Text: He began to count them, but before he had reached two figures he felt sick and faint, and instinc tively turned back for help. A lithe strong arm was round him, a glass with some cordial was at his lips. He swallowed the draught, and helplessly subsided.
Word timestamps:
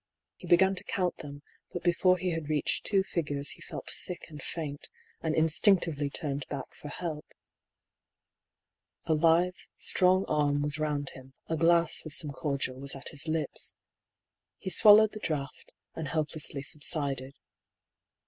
He 0.37 0.47
began 0.47 0.73
to 0.73 0.83
count 0.85 1.17
them, 1.17 1.43
but 1.71 1.83
before 1.83 2.17
he 2.17 2.31
had 2.31 2.49
reached 2.49 2.83
two 2.85 3.03
figures 3.03 3.51
he 3.51 3.61
felt 3.61 3.91
sick 3.91 4.25
and 4.31 4.41
faint, 4.41 4.89
and 5.21 5.35
instinc 5.35 5.83
tively 5.83 6.11
turned 6.11 6.47
back 6.47 6.73
for 6.73 6.87
help. 6.87 7.31
A 9.05 9.13
lithe 9.13 9.53
strong 9.77 10.25
arm 10.25 10.63
was 10.63 10.79
round 10.79 11.11
him, 11.11 11.35
a 11.47 11.55
glass 11.55 12.03
with 12.03 12.13
some 12.13 12.31
cordial 12.31 12.79
was 12.79 12.95
at 12.95 13.09
his 13.09 13.27
lips. 13.27 13.75
He 14.57 14.71
swallowed 14.71 15.11
the 15.11 15.19
draught, 15.19 15.71
and 15.93 16.07
helplessly 16.07 16.63
subsided. 16.63 17.35